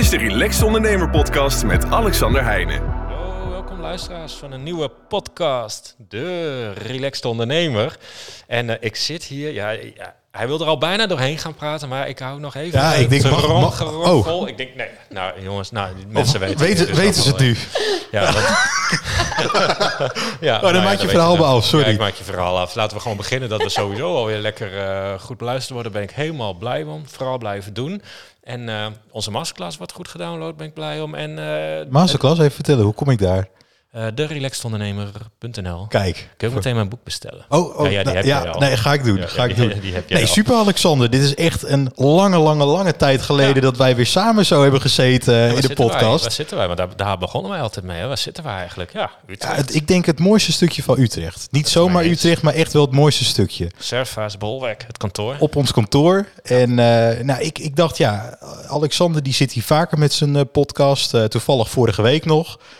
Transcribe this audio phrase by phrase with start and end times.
[0.00, 2.82] is de Relaxed Ondernemer podcast met Alexander Heijnen.
[3.50, 7.98] Welkom luisteraars van een nieuwe podcast, De Relaxed Ondernemer.
[8.46, 11.88] En eh, ik zit hier, ja, ja, hij wil er al bijna doorheen gaan praten,
[11.88, 14.38] maar ik hou nog even Ja, ik denk, mag- geroffel.
[14.38, 14.48] oh.
[14.48, 17.56] Ik denk, nee, nou jongens, nou, mensen Of weten, weten, dus weten ze het nu?
[18.10, 18.36] Ja, want,
[20.40, 21.86] ja, Oh, dan nou ja, maak je verhaal af, sorry.
[21.86, 22.74] Ja, ik maak je verhaal af.
[22.74, 25.92] Laten we gewoon beginnen dat we sowieso alweer lekker eh, goed beluisterd worden.
[25.92, 27.02] Daar ben ik helemaal blij om.
[27.08, 28.02] Vooral blijven doen.
[28.42, 31.14] En eh, onze masterclass wordt goed gedownload, ben ik blij om.
[31.14, 33.48] En eh Masterclass, even vertellen, hoe kom ik daar?
[33.90, 35.86] Eh derelaxedondernemer.nl.
[35.88, 36.14] Kijk.
[36.14, 37.44] Kun je ook meteen mijn boek bestellen?
[37.48, 38.60] Oh, oh Ja, ja, die heb ja, al.
[38.60, 39.16] nee, ga ik doen.
[39.16, 39.80] Ja, ga ik die- doen.
[39.80, 40.32] die heb jij nee, al.
[40.32, 41.10] super Alexander.
[41.10, 44.80] Dit is echt een lange, lange, lange tijd geleden dat wij weer samen zo hebben
[44.80, 45.86] gezeten Ja, in de zitten Wij?
[45.86, 46.22] podcast.
[46.22, 46.66] Waar zitten wij?
[46.66, 47.98] Want daar, daar begonnen wij altijd mee.
[48.00, 48.06] Hè?
[48.06, 48.92] Waar zitten wij eigenlijk?
[48.92, 49.10] Ja,
[49.46, 51.48] het, ik denk het mooiste stukje van Utrecht.
[51.50, 52.04] Niet zomaar.
[52.04, 53.70] Utrecht, maar echt wel het mooiste stukje.
[53.78, 55.36] Serva's, Bolwerk, het kantoor.
[55.38, 56.26] Op ons kantoor.
[56.42, 58.38] En eh, nou, ik, ik dacht, ja,
[58.68, 61.14] Alexander die zit hier vaker met zijn eh, podcast.
[61.14, 62.79] Eh, toevallig vorige week nog eh,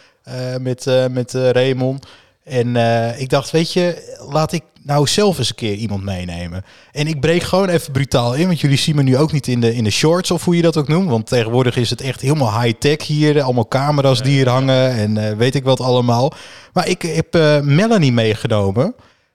[0.61, 2.07] met, eh, met eh, Raymond.
[2.45, 6.65] En eh, ik dacht, weet je, laat ik nou zelf eens een keer iemand meenemen.
[6.93, 9.61] En ik breek gewoon even brutaal in, want jullie zien me nu ook niet in
[9.61, 11.09] de, in de shorts of hoe je dat ook noemt.
[11.09, 13.43] Want tegenwoordig is het echt helemaal high-tech hier.
[13.43, 16.33] Allemaal camera's die hier hangen en eh, weet ik wat allemaal.
[16.73, 18.95] Maar ik heb eh, Melanie meegenomen.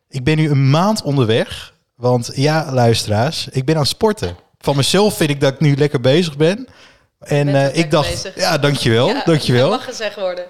[0.09, 1.73] Ik ben nu een maand onderweg.
[1.95, 4.35] Want ja, luisteraars, ik ben aan het sporten.
[4.59, 6.67] Van mezelf vind ik dat ik nu lekker bezig ben.
[7.19, 8.35] En eh, ik dacht, bezig.
[8.35, 9.69] ja, dankjewel, Ja, dankjewel.
[9.69, 10.45] Dat mag gezegd worden.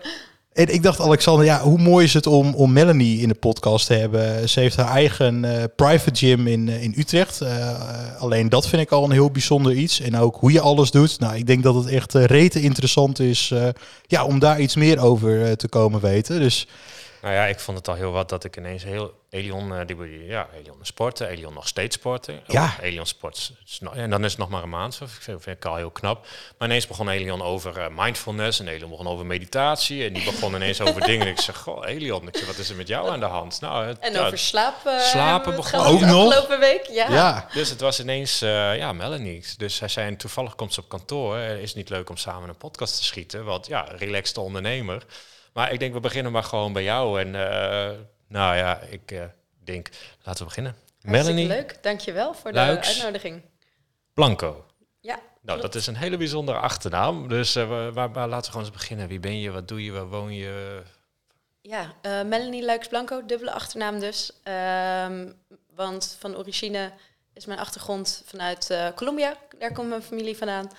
[0.55, 3.87] En ik dacht, Alexander, ja, hoe mooi is het om, om Melanie in de podcast
[3.87, 4.49] te hebben?
[4.49, 7.41] Ze heeft haar eigen eh, private gym in, eh, in Utrecht.
[7.41, 9.99] Eh, alleen dat vind ik al een heel bijzonder iets.
[9.99, 11.19] En ook hoe je alles doet.
[11.19, 13.53] Nou, ik denk dat het echt eh, rete interessant is
[14.07, 16.39] ja, om daar iets meer over te komen weten.
[16.39, 16.67] Dus
[17.21, 20.25] Nou ja, ik vond het al heel wat dat ik ineens heel Elion, eh, die,
[20.25, 22.41] ja, Elion sporten, Elion nog steeds sporten.
[22.47, 22.63] Ja.
[22.63, 25.43] Oh, Elion sport, is nog- en dan is het nog maar een maand, zo vind
[25.43, 26.27] vind ik al heel knap.
[26.57, 30.55] Maar ineens begon Elion over eh, mindfulness en Elion begon over meditatie en die begon
[30.55, 31.27] ineens over dingen.
[31.27, 33.61] Ik zeg, goh, Elion, ik zeg, wat is er met jou aan de hand?
[33.61, 35.01] Nou, het- En ja, over slapen.
[35.01, 36.27] Slapen hebben we het begon ook nog.
[36.33, 37.09] Afgelopen week, ja.
[37.09, 39.43] ja, Dus het was ineens, eh, ja, Melanie.
[39.57, 41.37] Dus hij zei, en toevallig komt ze op kantoor.
[41.37, 43.43] Is het niet leuk om samen een podcast te schieten?
[43.45, 45.03] Want ja, relaxed ondernemer.
[45.55, 47.19] Maar ik denk, we beginnen maar gewoon bij jou.
[47.21, 49.23] En eh, nou ja, ik eh,
[49.63, 49.89] denk,
[50.23, 50.71] laten we beginnen.
[50.71, 53.41] Hartstikke Melanie leuk, dankjewel voor de uitnodiging.
[54.13, 54.65] Blanco.
[54.99, 57.27] Ja, Nou, dat is een hele bijzondere achternaam.
[57.27, 59.07] Dus waar, waar- waar- laten we gewoon eens beginnen.
[59.07, 59.51] Wie ben je?
[59.51, 59.91] Wat doe je?
[59.91, 60.81] Waar woon je?
[61.61, 64.31] ja Melanie Luiks-Blanco, dubbele achternaam dus.
[64.43, 65.31] Ehm,
[65.75, 66.91] want van origine
[67.33, 69.37] is mijn achtergrond vanuit eh, Colombia.
[69.59, 70.71] Daar komt mijn familie vandaan.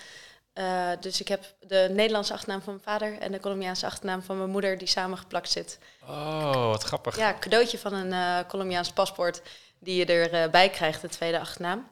[0.56, 4.38] Eh, dus ik heb de Nederlandse achternaam van mijn vader en de Colombiaanse achternaam van
[4.38, 5.78] mijn moeder die samengeplakt zit.
[6.02, 7.16] Oh, wat grappig.
[7.16, 9.42] Ja, cadeautje van een eh Colombiaans paspoort
[9.78, 11.88] die je erbij bij krijgt, de tweede achternaam.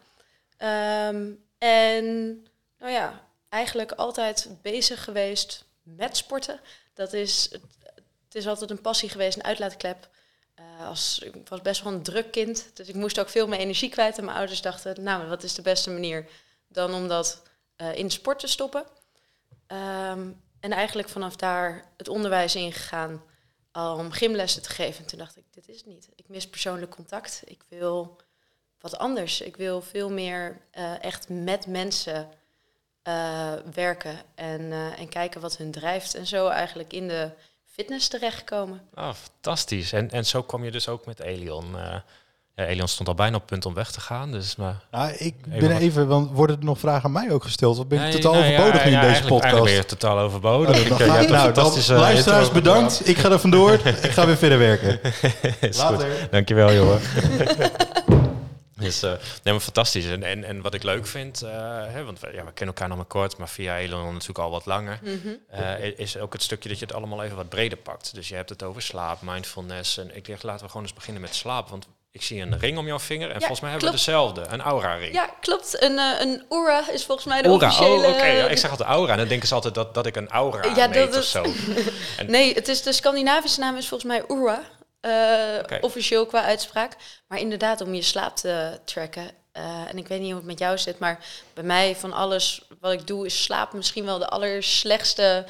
[0.57, 2.05] Ehm, en
[2.79, 6.61] nou ja, eigenlijk altijd bezig geweest met sporten.
[6.95, 10.09] Dat is, het, is altijd een passie geweest, een uitlaatklep.
[10.55, 13.59] Eh, als, ik was best wel een druk kind, dus ik moest ook veel meer
[13.59, 14.19] energie kwijt.
[14.19, 16.27] En mijn ouders dachten, nou, wat is de beste manier
[16.69, 17.09] dan om
[17.77, 18.85] eh, in de sport te stoppen?
[19.67, 20.31] Ehm,
[20.61, 23.23] en eigenlijk vanaf daar het onderwijs ingegaan
[23.73, 25.03] om gymlessen te geven.
[25.03, 26.09] En toen dacht ik, dit is het niet.
[26.15, 27.43] Ik mis persoonlijk contact.
[27.45, 28.21] Ik wil
[28.81, 29.41] wat anders.
[29.41, 32.29] Ik wil veel meer eh, echt met mensen
[33.03, 36.15] eh, werken en, en kijken wat hun drijft.
[36.15, 37.31] En zo eigenlijk in de
[37.65, 38.89] fitness terechtkomen.
[38.95, 39.93] Ah, fantastisch.
[39.93, 41.77] En, en zo kwam je dus ook met Elion.
[42.55, 44.33] Eh ja, Elion stond al bijna op punt om weg te gaan.
[44.33, 47.43] Dus, maar nou, ik Even ben even, want worden er nog vragen aan mij ook
[47.43, 47.79] gesteld?
[47.79, 49.53] Of ben ik Nee, totaal nou ja, overbodig nu ja, in deze eigenlijk- podcast?
[49.55, 50.77] Eigenlijk ben je totaal overbodig.
[50.77, 53.09] Oh, Ik, je nou, fantastische luisteraars bedankt.
[53.09, 53.73] Ik ga er vandoor.
[54.03, 55.01] ik ga weer verder werken.
[55.61, 56.11] Is Later.
[56.21, 56.31] goed.
[56.31, 57.01] Dankjewel, jongen.
[58.79, 59.11] Dus, eh,
[59.43, 60.07] nee, maar fantastisch.
[60.07, 61.51] En, en, en wat ik leuk vind, eh,
[61.87, 64.51] hè, want we, ja, we kennen elkaar nog maar kort, maar via Elon natuurlijk al
[64.51, 64.99] wat langer,
[65.49, 68.15] eh, is ook het stukje dat je het allemaal even wat breder pakt.
[68.15, 69.99] Dus je hebt het over slaap, mindfulness.
[69.99, 71.69] En ik dacht, laten we gewoon eens beginnen met slaap.
[71.69, 74.61] Want ik zie een ring om jouw vinger en volgens mij hebben we dezelfde, een
[74.61, 75.15] aura-ring.
[75.15, 75.83] Ja, klopt.
[75.83, 78.07] Een, eh, een aura is volgens mij de Aura, officiële...
[78.07, 78.25] oh, oké.
[78.27, 80.75] Ja, ik zeg altijd aura en dan denken ze altijd dat, dat ik een aura
[80.77, 81.45] Ja, meet dat of is- zo.
[82.27, 84.63] Nee, het is de Scandinavische naam is volgens mij Urwa.
[85.01, 85.79] eh, Oké.
[85.81, 86.97] Officieel qua uitspraak.
[87.29, 89.31] Maar inderdaad, om je slaap te tracken.
[89.53, 91.25] eh, en ik weet niet hoe het met jou zit, maar
[91.55, 95.45] bij mij van alles wat ik doe is slaap misschien wel de allerslechtste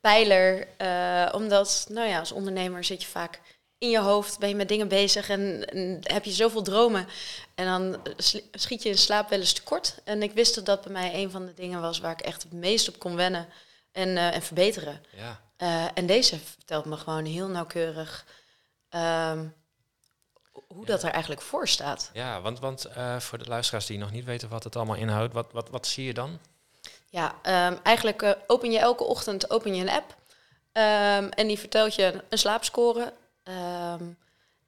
[0.00, 0.66] pijler.
[1.32, 3.40] omdat, nou ja, als ondernemer zit je vaak
[3.84, 7.06] in je hoofd, ben je met dingen bezig en, en heb je zoveel dromen.
[7.54, 8.00] En dan
[8.52, 9.98] schiet je in slaap wel eens tekort.
[10.04, 12.42] En ik wist dat dat bij mij een van de dingen was waar ik echt
[12.42, 13.48] het meest op kon wennen
[13.92, 15.04] en, eh, en verbeteren.
[15.16, 15.40] Ja.
[15.56, 18.24] Eh, en deze vertelt me gewoon heel nauwkeurig
[18.88, 19.46] ehm,
[20.66, 22.10] hoe dat er eigenlijk voor staat.
[22.12, 25.32] Ja, want, want eh, voor de luisteraars die nog niet weten wat het allemaal inhoudt,
[25.32, 26.38] wat, wat, wat zie je dan?
[27.10, 30.16] Ja, ehm, eigenlijk open je elke ochtend open je een app.
[30.72, 33.12] Ehm, en die vertelt je een slaapscore.
[33.44, 34.04] Ehm,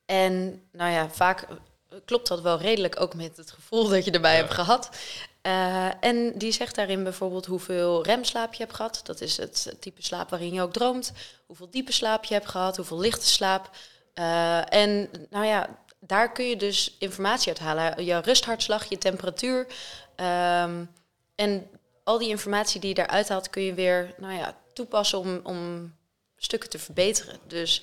[0.07, 1.57] en nou ja, vaak eh,
[2.05, 4.91] klopt dat wel redelijk ook met het gevoel dat je erbij hebt gehad.
[5.43, 9.01] Eh, en die zegt daarin bijvoorbeeld hoeveel remslaap je hebt gehad.
[9.05, 11.13] Dat is het type slaap waarin je ook droomt.
[11.47, 13.71] Hoeveel diepe slaap je hebt gehad, hoeveel lichte slaap.
[14.15, 18.05] Eh, en nou ja, daar kun je dus informatie uit halen.
[18.05, 19.67] Je rusthartslag, je temperatuur.
[20.17, 20.85] Ehm,
[21.35, 21.71] en
[22.05, 25.95] al die informatie die je daaruit haalt, kun je weer nou ja, toepassen om, om
[26.37, 27.39] stukken te verbeteren.
[27.47, 27.83] Dus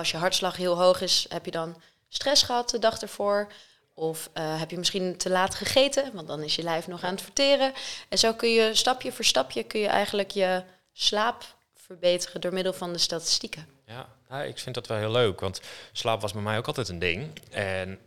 [0.00, 3.52] als je hartslag heel hoog is, heb je dan stress gehad de dag ervoor.
[3.94, 7.14] Of eh, heb je misschien te laat gegeten, want dan is je lijf nog aan
[7.14, 7.72] het verteren.
[8.08, 10.62] En zo kun je stapje voor stapje kun je eigenlijk je
[10.92, 11.44] slaap
[11.74, 13.68] verbeteren door middel van de statistieken.
[13.86, 15.60] Ja, ja, ik vind dat wel heel leuk, want
[15.92, 17.40] slaap was bij mij ook altijd een ding.
[17.50, 17.98] En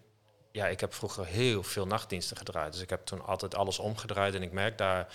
[0.51, 2.73] ja, ik heb vroeger heel veel nachtdiensten gedraaid.
[2.73, 5.07] Dus ik heb toen altijd alles omgedraaid en ik merk daar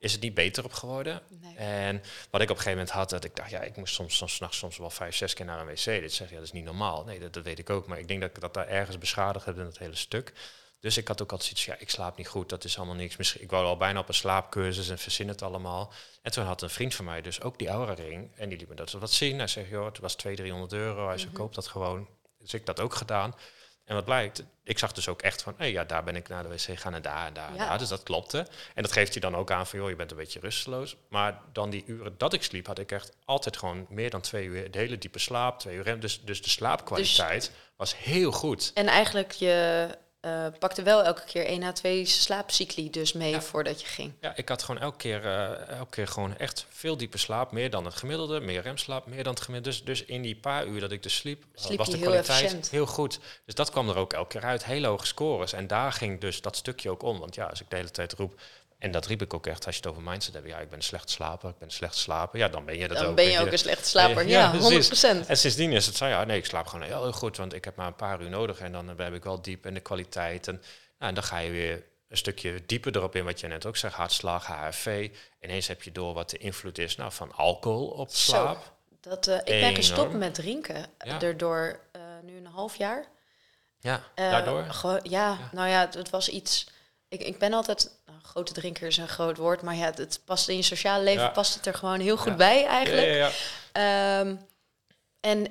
[0.00, 1.22] is het niet beter op geworden.
[1.28, 1.56] Nee.
[1.56, 4.16] En wat ik op een gegeven moment had, dat ik dacht, ja, ik moest soms,
[4.16, 5.84] soms nachts soms wel vijf, zes keer naar een wc.
[5.84, 7.04] Dit zeg je, ja, dat is niet normaal.
[7.04, 7.86] Nee, dat, dat weet ik ook.
[7.86, 10.32] Maar ik denk dat ik dat daar ergens beschadigd heb in het hele stuk.
[10.80, 13.16] Dus ik had ook altijd zoiets, ja, ik slaap niet goed, dat is allemaal niks.
[13.16, 15.92] Misschien, ik wou al bijna op een slaapcursus en verzin het allemaal.
[16.22, 18.30] En toen had een vriend van mij dus ook die Aura ring.
[18.36, 19.38] En die liet me dat wat zien.
[19.38, 21.08] Hij zegt, joh, het was 200, 300 euro.
[21.08, 21.38] Hij zei, Mhm.
[21.40, 22.08] koop dat gewoon.
[22.38, 23.34] Dus ik dat ook gedaan.
[23.90, 26.42] En wat blijkt, ik zag dus ook echt van, hé, ja, daar ben ik naar
[26.42, 27.68] de wc gaan en daar en daar en Ja.
[27.68, 27.78] daar.
[27.78, 28.46] Dus dat klopte.
[28.74, 30.96] En dat geeft je dan ook aan van, joh, je bent een beetje rusteloos.
[31.08, 34.44] Maar dan die uren dat ik sliep, had ik echt altijd gewoon meer dan twee
[34.46, 36.00] uur, de hele diepe slaap, twee uur rem.
[36.00, 38.70] Dus, dus de slaapkwaliteit was heel goed.
[38.74, 39.88] En eigenlijk je
[40.20, 43.40] eh, pakte wel elke keer één à twee slaapcycli dus mee Ja.
[43.42, 44.12] voordat je ging.
[44.20, 47.52] Ja, ik had gewoon elke keer, eh, elke keer gewoon echt veel diepe slaap.
[47.52, 49.78] Meer dan het gemiddelde, meer remslaap, meer dan het gemiddelde.
[49.84, 52.06] Dus, dus in die paar uur dat ik dus sliep, eh, Sliep was de heel
[52.06, 52.70] kwaliteit efficiënt.
[52.70, 53.18] heel goed.
[53.44, 54.64] Dus dat kwam er ook elke keer uit.
[54.64, 55.52] Hele hoge scores.
[55.52, 57.18] En daar ging dus dat stukje ook om.
[57.18, 58.40] Want ja, als ik de hele tijd roep...
[58.80, 60.46] En dat riep ik ook echt als je het over mindset hebt.
[60.46, 62.38] Ja, ik ben een slecht slaper, ik ben een slecht slaper.
[62.38, 63.14] Ja, dan ben je dat Dan ook.
[63.16, 64.26] ben weet je ook een slechte slaper.
[64.28, 64.56] Ja, 100%.
[64.56, 65.02] precies.
[65.26, 67.36] En sindsdien is het zo, ja, nee, ik slaap gewoon heel, goed.
[67.36, 68.58] Want ik heb maar een paar uur nodig.
[68.60, 70.48] En dan heb ik wel diep en de kwaliteit.
[70.48, 73.66] En, nou, en dan ga je weer een stukje dieper erop in wat je net
[73.66, 73.94] ook zegt.
[73.94, 75.10] Hartslag, HRV.
[75.40, 78.30] Ineens heb je door wat de invloed is nou, van alcohol op Zo.
[78.32, 78.72] slaap.
[79.00, 80.86] Dat, eh, ik ben gestopt met drinken.
[80.98, 81.18] Ja.
[81.18, 83.04] Daardoor eh, nu een half jaar.
[83.80, 84.66] Ja, Eh, daardoor.
[85.02, 86.66] ja, nou ja, het, het was iets.
[87.08, 87.90] Ik, ik ben altijd.
[88.22, 91.28] Grote drinker is een groot woord, maar ja, het, past in je sociale leven, Ja.
[91.28, 92.36] past het er gewoon heel goed Ja.
[92.36, 93.06] bij eigenlijk.
[93.06, 93.30] ja,
[93.72, 94.20] ja.
[94.20, 94.36] Ehm,
[95.20, 95.46] en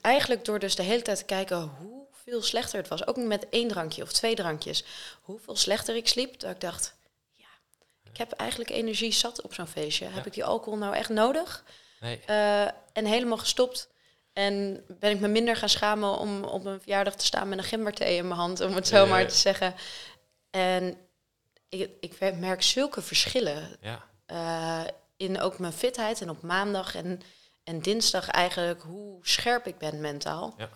[0.00, 3.68] eigenlijk door dus de hele tijd te kijken hoeveel slechter het was, ook met één
[3.68, 4.84] drankje of twee drankjes,
[5.22, 6.94] hoeveel slechter ik sliep, dat ik dacht,
[7.32, 7.46] ja,
[8.10, 10.06] ik heb eigenlijk energie zat op zo'n feestje.
[10.06, 11.64] Heb ik die alcohol nou echt nodig?
[12.00, 12.20] Nee.
[12.26, 12.62] Eh,
[12.92, 13.88] en helemaal gestopt.
[14.32, 17.64] En ben ik me minder gaan schamen om op een verjaardag te staan met een
[17.64, 19.74] gemberthee in mijn hand, om het zo maar te zeggen.
[20.50, 20.96] En
[21.80, 21.90] ik,
[22.20, 24.04] ik merk zulke verschillen Ja.
[24.26, 24.84] eh,
[25.16, 27.20] in ook mijn fitheid en op maandag en,
[27.64, 30.54] en dinsdag eigenlijk hoe scherp ik ben mentaal.
[30.58, 30.68] Ja.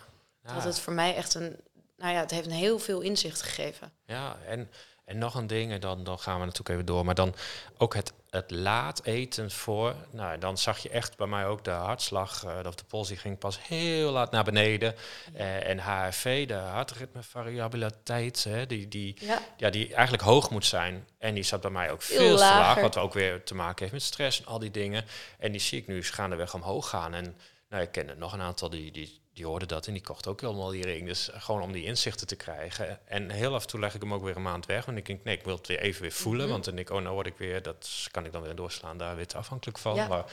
[0.53, 1.59] Dat het voor mij echt een,
[1.97, 3.91] nou ja, het heeft een heel veel inzicht gegeven.
[4.05, 4.71] Ja, en,
[5.09, 7.05] en nog een ding, en dan, dan gaan we natuurlijk even door.
[7.05, 7.35] Maar dan
[7.77, 9.95] ook het, het laat eten voor.
[10.11, 13.37] Nou, dan zag je echt bij mij ook de hartslag, of de pols, die ging
[13.37, 14.95] pas heel laat naar beneden.
[15.33, 21.07] Eh, en HRV, de hartritmevariabiliteit, hè, die, die, Ja, ja, die eigenlijk hoog moet zijn.
[21.17, 23.79] En die zat bij mij ook Veel veel, te laag, wat ook weer te maken
[23.79, 25.05] heeft met stress en al die dingen.
[25.39, 27.13] En die zie ik nu gaandeweg omhoog gaan.
[27.13, 27.37] En
[27.69, 30.31] nou, ik ken er nog een aantal die, die, die hoorden dat en die kochten
[30.31, 31.07] ook helemaal die ring.
[31.07, 32.99] Dus gewoon om die inzichten te krijgen.
[33.05, 34.85] En heel af en toe leg ik hem ook weer een maand weg.
[34.85, 36.41] Want ik denk, nee, ik wil het weer even weer voelen.
[36.41, 36.51] Mhm.
[36.51, 38.97] Want dan denk ik, oh, nou word ik weer, dat kan ik dan weer doorslaan,
[38.97, 39.95] daar weer te afhankelijk van.
[39.95, 40.07] Ja.
[40.07, 40.23] Maar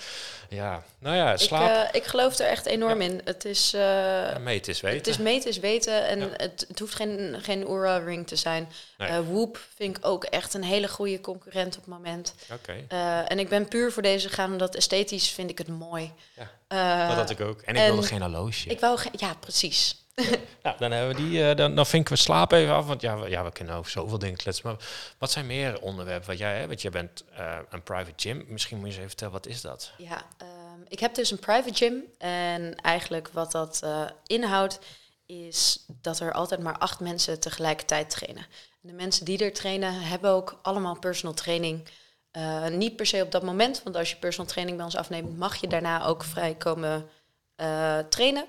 [0.48, 3.20] ja, nou ja, ik, slaap, eh, ik geloof er echt enorm in.
[3.24, 4.98] Het is, eh, ja, meet is weten.
[4.98, 8.68] het is meten is weten en het, het hoeft geen, geen Oura-ring te zijn.
[8.98, 9.08] Nee.
[9.08, 12.34] Eh, Whoop vind ik ook echt een hele goede concurrent op het moment.
[12.52, 12.84] Oké,
[13.28, 16.12] en ik ben puur voor deze gegaan omdat esthetisch vind ik het mooi.
[16.34, 17.60] Ja, Eh, dat had ik ook.
[17.60, 18.68] En ik en wilde geen horloge.
[18.68, 20.04] ik wou ja, precies.
[20.62, 23.18] Nou, dan hebben we die, eh, dan, dan vinken we slaap even af, want ja,
[23.18, 24.66] we, ja, we kunnen over zoveel dingen kletsen.
[24.66, 24.76] Maar
[25.18, 26.68] wat zijn meer onderwerpen wat jij hebt?
[26.68, 28.44] Want jij bent eh, een private gym.
[28.48, 29.92] Misschien moet je eens even vertellen, wat is dat?
[29.96, 32.02] Ja, ehm, ik heb dus een private gym.
[32.18, 33.82] En eigenlijk wat dat
[34.26, 34.78] inhoudt,
[35.26, 38.46] is dat er altijd maar acht mensen tegelijkertijd trainen.
[38.82, 41.88] En de mensen die er trainen, hebben ook allemaal personal training.
[42.36, 45.36] Eh, niet per se op dat moment, want als je personal training bij ons afneemt,
[45.36, 47.08] mag je daarna ook vrij komen
[47.54, 48.46] eh, trainen.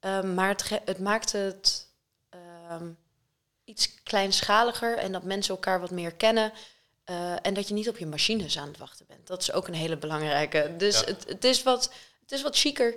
[0.00, 1.86] Ehm, maar het, het maakt het
[2.28, 2.90] ehm,
[3.64, 6.52] iets kleinschaliger en dat mensen elkaar wat meer kennen.
[7.04, 9.26] Eh, en dat je niet op je machines aan het wachten bent.
[9.26, 10.74] Dat is ook een hele belangrijke.
[10.76, 11.06] Dus Ja.
[11.06, 12.94] het, het, is wat, het is wat chiquer.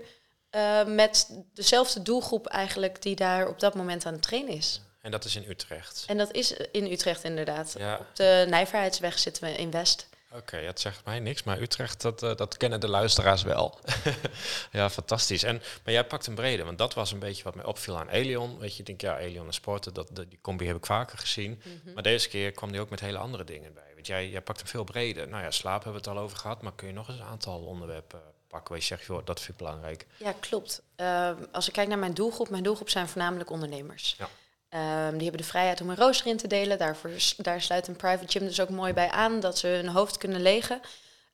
[0.85, 4.81] met dezelfde doelgroep eigenlijk die daar op dat moment aan het trainen is.
[5.05, 6.03] En dat is in Utrecht.
[6.07, 7.75] En dat is in Utrecht inderdaad.
[7.77, 7.97] Ja.
[7.97, 10.07] Op de Nijverheidsweg zitten we in West.
[10.31, 13.79] Oké, het zegt mij niks, maar Utrecht, dat, eh, dat kennen de luisteraars wel.
[14.71, 15.43] ja, fantastisch.
[15.43, 18.09] En, maar jij pakt een brede, want dat was een beetje wat mij opviel aan
[18.09, 18.57] Elion.
[18.59, 21.17] Weet je, ik denk, ja, Elion en sporten, dat, dat- die combi heb ik vaker
[21.17, 21.61] gezien.
[21.63, 21.93] Mhm.
[21.93, 23.91] Maar deze keer kwam die ook met hele andere dingen bij.
[23.93, 25.27] Want jij, jij pakt hem veel breder.
[25.27, 27.25] Nou ja, slaap hebben we het al over gehad, maar kun je nog eens een
[27.25, 30.05] aantal onderwerpen pakken waar je zegt, joh, dat vind ik belangrijk.
[30.17, 30.81] Ja, klopt.
[30.95, 34.15] Ehm, als ik kijk naar mijn doelgroep, mijn doelgroep zijn voornamelijk ondernemers.
[34.17, 34.29] Ja.
[34.75, 36.77] Ehm, die hebben de vrijheid om een rooster in te delen.
[36.77, 40.17] Daarvoor, daar sluit een private gym dus ook mooi bij aan, dat ze hun hoofd
[40.17, 40.81] kunnen legen.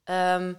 [0.03, 0.53] Ehm,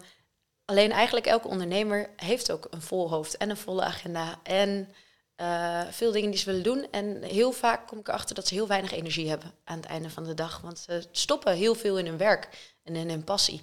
[0.65, 4.89] alleen eigenlijk elke ondernemer heeft ook een vol hoofd en een volle agenda en
[5.37, 6.87] eh, veel dingen die ze willen doen.
[6.91, 10.11] En heel vaak kom ik erachter dat ze heel weinig energie hebben aan het einde
[10.11, 10.61] van de dag.
[10.61, 12.49] Want ze stoppen heel veel in hun werk
[12.85, 13.63] en in hun passie.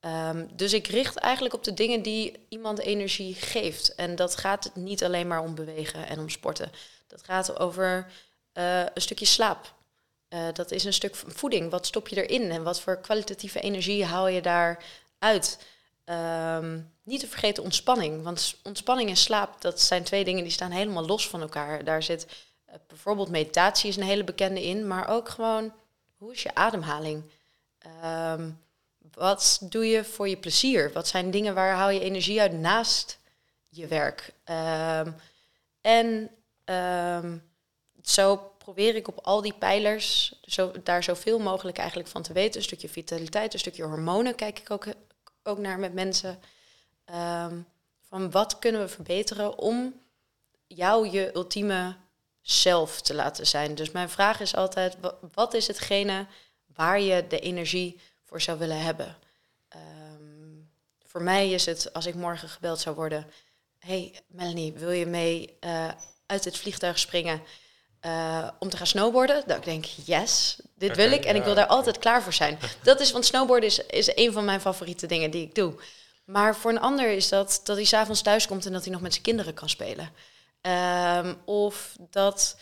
[0.00, 3.94] Ehm, dus ik richt eigenlijk op de dingen die iemand energie geeft.
[3.94, 6.70] En dat gaat niet alleen maar om bewegen en om sporten.
[7.06, 8.06] Dat gaat over
[8.54, 9.74] eh, een stukje slaap.
[10.28, 11.70] Eh, dat is een stuk voeding.
[11.70, 15.58] Wat stop je erin en wat voor kwalitatieve energie haal je daaruit?
[16.04, 18.22] Ehm niet te vergeten ontspanning.
[18.22, 21.84] Want ontspanning en slaap, dat zijn twee dingen die staan helemaal los van elkaar.
[21.84, 22.26] Daar zit
[22.64, 25.72] eh, bijvoorbeeld meditatie is een hele bekende in, maar ook gewoon
[26.16, 27.22] hoe is je ademhaling?
[27.78, 28.50] Ehm,
[29.12, 30.92] wat doe je voor je plezier?
[30.92, 33.18] Wat zijn dingen waar haal je energie uit naast
[33.68, 34.32] je werk?
[34.44, 35.12] Ehm,
[35.80, 36.30] en
[38.04, 42.56] zo probeer ik op al die pijlers zo, daar zoveel mogelijk eigenlijk van te weten.
[42.56, 44.86] Een stukje vitaliteit, een stukje hormonen kijk ik ook,
[45.42, 46.40] ook naar met mensen.
[47.04, 47.60] Ehm,
[48.08, 50.00] van wat kunnen we verbeteren om
[50.66, 51.96] jou je ultieme
[52.40, 53.74] zelf te laten zijn.
[53.74, 56.26] Dus mijn vraag is altijd, wa- wat is hetgene
[56.74, 59.16] waar je de energie voor zou willen hebben?
[59.68, 59.82] Ehm,
[61.04, 63.26] voor mij is het, als ik morgen gebeld zou worden...
[63.78, 65.88] hey Melanie, wil je mee eh,
[66.26, 67.42] uit het vliegtuig springen
[68.04, 69.42] eh, om te gaan snowboarden?
[69.46, 72.58] Dat ik denk, yes, dit wil ik en ik wil daar altijd klaar voor zijn.
[72.82, 75.74] Dat is, want snowboarden is, is een van mijn favoriete dingen die ik doe.
[76.24, 79.00] Maar voor een ander is dat dat hij s'avonds thuis komt en dat hij nog
[79.00, 80.10] met zijn kinderen kan spelen.
[80.60, 82.56] Ehm, of dat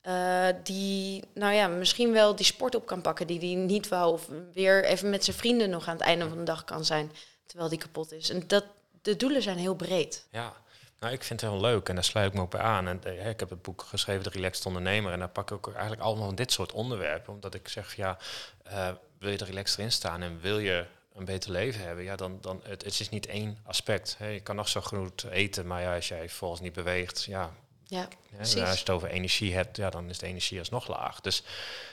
[0.00, 4.12] eh, die, nou ja, misschien wel die sport op kan pakken die hij niet wou.
[4.12, 7.12] Of weer even met zijn vrienden nog aan het einde van de dag kan zijn,
[7.46, 8.30] terwijl die kapot is.
[8.30, 8.64] En dat,
[9.02, 10.26] de doelen zijn heel breed.
[10.30, 10.52] Ja,
[11.00, 12.88] nou, ik vind het heel leuk en daar sluit ik me ook bij aan.
[12.88, 15.12] En eh, ik heb het boek geschreven, De Relaxed Ondernemer.
[15.12, 17.32] En daar pak ik ook eigenlijk allemaal van dit soort onderwerpen.
[17.32, 18.18] Omdat ik zeg, ja,
[18.62, 22.16] eh, wil je er relaxed erin staan en wil je een beter leven hebben, ja,
[22.16, 24.16] dan, dan het, het is niet één aspect.
[24.20, 27.50] Je kan nog zo goed eten, maar ja, als jij volgens niet beweegt, ja,
[27.88, 31.20] Ja, als je het over energie hebt, ja, dan is de energie alsnog laag.
[31.20, 31.42] Dus,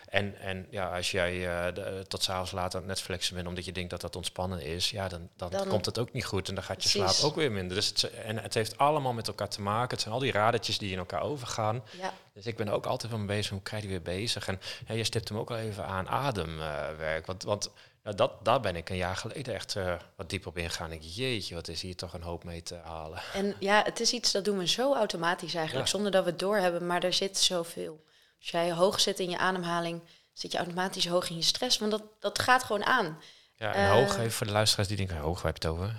[0.10, 1.34] en, en ja, als jij
[1.74, 4.90] de- tot s'avonds laat aan het Netflixen bent omdat je denkt dat dat ontspannen is,
[4.90, 7.36] ja, dan, dan, Dan- komt het ook niet goed en dan gaat je slaap ook
[7.36, 7.76] weer minder.
[7.76, 9.90] Dus het, en het heeft allemaal met elkaar te maken.
[9.90, 11.84] Het zijn al die radertjes die in elkaar overgaan.
[12.00, 12.14] ja.
[12.34, 14.48] Dus ik ben ook altijd mee bezig, hoe krijg je die weer bezig?
[14.48, 14.60] En
[14.98, 17.26] je stipt hem ook al even aan ademwerk.
[17.26, 17.70] want want
[18.04, 20.92] nou, dat, daar ben ik een jaar geleden echt eh, wat dieper op ingegaan.
[20.92, 23.22] Ik, jeetje, wat is hier toch een hoop mee te halen.
[23.34, 25.92] En ja, het is iets dat doen we zo automatisch eigenlijk, Ja.
[25.92, 26.86] zonder dat we het doorhebben.
[26.88, 28.04] Maar er zit zoveel.
[28.40, 30.02] Als jij hoog zit in je ademhaling,
[30.34, 31.78] zit je automatisch hoog in je stress.
[31.78, 33.20] Want dat, dat gaat gewoon aan.
[33.56, 35.78] Ja, en Eh, hoog, even voor de luisteraars die denken, hoog, waar heb je het
[35.78, 35.96] over?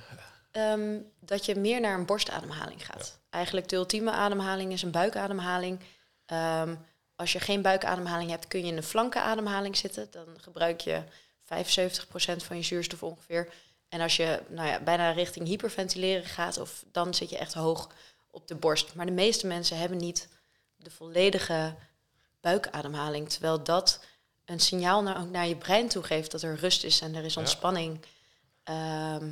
[0.51, 3.19] Ehm, dat je meer naar een borstademhaling gaat.
[3.31, 5.81] Eigenlijk de ultieme ademhaling is een buikademhaling.
[6.27, 6.75] Ehm,
[7.17, 10.09] als je geen buikademhaling hebt, kun je in een flanke ademhaling zitten.
[10.11, 11.03] Dan gebruik je
[11.57, 13.53] 75% van je zuurstof ongeveer.
[13.89, 17.89] En als je nou ja, bijna richting hyperventileren gaat, of, dan zit je echt hoog
[18.31, 18.95] op de borst.
[18.95, 20.29] Maar de meeste mensen hebben niet
[20.77, 21.75] de volledige
[22.41, 23.29] buikademhaling.
[23.31, 24.05] Terwijl dat
[24.45, 27.25] een signaal naar, ook naar je brein toe geeft dat er rust is en er
[27.25, 27.41] is Ja.
[27.41, 28.01] ontspanning.
[28.65, 29.31] Ehm,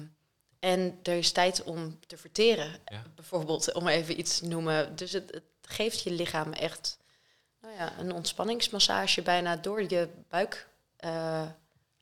[0.59, 3.03] en er is tijd om te verteren, Ja.
[3.15, 4.97] bijvoorbeeld, om even iets te noemen.
[4.97, 6.99] Dus het, het geeft je lichaam echt
[7.61, 10.69] nou ja, een ontspanningsmassage bijna door je buik.
[10.97, 11.47] eh,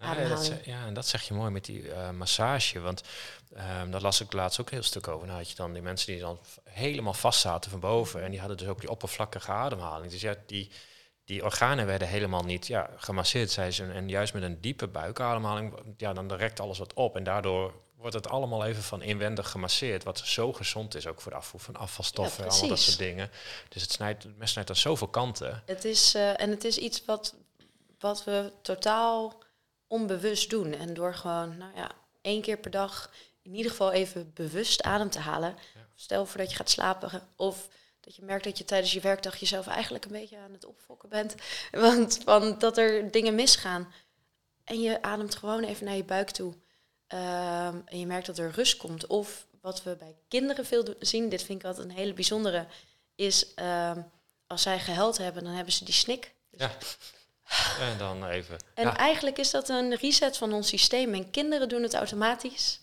[0.00, 2.80] Ja, dat, en dat zeg je mooi met die eh, massage.
[2.80, 3.02] Want
[3.54, 5.26] ehm daar las ik laatst ook een heel stuk over.
[5.26, 8.22] Nou had je dan die mensen die dan helemaal vast zaten van boven.
[8.22, 10.12] En die hadden dus ook die oppervlakkige ademhaling.
[10.12, 10.70] Dus ja, die,
[11.24, 13.84] die organen werden helemaal niet ja, gemasseerd, zei ze.
[13.84, 17.16] En juist met een diepe buikademhaling, ja, dan rekt alles wat op.
[17.16, 20.04] En daardoor wordt het allemaal even van inwendig gemasseerd.
[20.04, 23.30] Wat zo gezond is, ook voor de afvoer van afvalstoffen en allemaal dat soort dingen.
[23.68, 25.62] Dus het, snijdt, het mes snijdt aan zoveel kanten.
[25.66, 27.34] Het is, eh, en het is iets wat,
[27.98, 29.46] wat we totaal
[29.88, 30.72] onbewust doen.
[30.74, 31.90] En door gewoon, nou ja,
[32.20, 33.10] één keer per dag
[33.42, 35.56] in ieder geval even bewust adem te halen.
[35.94, 37.68] Stel voor dat je gaat slapen of
[38.00, 41.08] dat je merkt dat je tijdens je werkdag jezelf eigenlijk een beetje aan het opfokken
[41.08, 41.34] bent.
[41.70, 43.92] Want van dat er dingen misgaan.
[44.64, 46.54] En je ademt gewoon even naar je buik toe.
[47.06, 49.06] Ehm, en je merkt dat er rust komt.
[49.06, 52.66] Of wat we bij kinderen veel zien, dit vind ik altijd een hele bijzondere,
[53.14, 54.02] is ehm,
[54.46, 56.70] als zij gehuild hebben, dan hebben ze die snik Ja.
[57.80, 58.56] En dan even.
[58.74, 58.96] En ja.
[58.96, 61.14] eigenlijk is dat een reset van ons systeem.
[61.14, 62.80] En kinderen doen het automatisch.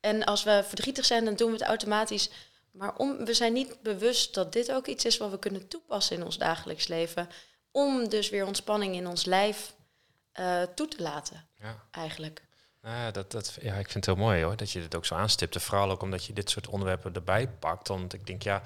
[0.00, 2.30] En als we verdrietig zijn, dan doen we het automatisch.
[2.70, 6.16] Maar om, we zijn niet bewust dat dit ook iets is wat we kunnen toepassen
[6.16, 7.28] in ons dagelijks leven.
[7.70, 9.74] Om dus weer ontspanning in ons lijf
[10.32, 11.84] eh, toe te laten, ja.
[11.90, 12.42] eigenlijk.
[12.80, 15.06] Nou ja, dat, dat, ja, ik vind het heel mooi hoor, dat je dit ook
[15.06, 15.54] zo aanstipt.
[15.54, 17.88] En vooral ook omdat je dit soort onderwerpen erbij pakt.
[17.88, 18.62] Want ik denk, ja,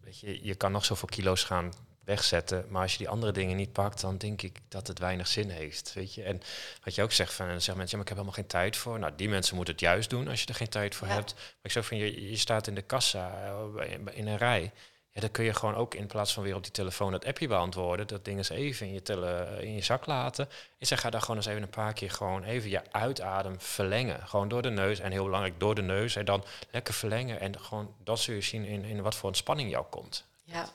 [0.00, 1.72] weet je, je kan nog zoveel kilo's gaan
[2.04, 2.64] wegzetten.
[2.68, 5.48] Maar als je die andere dingen niet pakt, dan denk ik dat het weinig zin
[5.50, 5.92] heeft.
[5.94, 6.22] Weet je?
[6.22, 6.42] En
[6.84, 8.76] wat je ook zegt, van, dan zeggen mensen, ja, maar ik heb helemaal geen tijd
[8.76, 8.98] voor.
[8.98, 11.14] Nou, die mensen moeten het juist doen als je er geen tijd voor Ja.
[11.14, 11.34] hebt.
[11.34, 14.72] Maar ik zeg van, je, je staat in de kassa eh, in- een rij.
[15.10, 17.48] Ja, dan kun je gewoon ook in plaats van weer op die telefoon dat appje
[17.48, 20.48] beantwoorden, dat ding eens even in je, tele, in je zak laten.
[20.78, 24.28] Ik zeg, ga daar gewoon eens even een paar keer gewoon even je uitadem verlengen.
[24.28, 26.16] Gewoon door de neus en heel belangrijk door de neus.
[26.16, 27.40] En dan lekker verlengen.
[27.40, 30.24] En gewoon dat zul je zien in, in wat voor ontspanning jou komt.
[30.44, 30.68] Ja.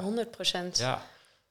[0.00, 0.78] 100 procent.
[0.78, 1.02] Ja.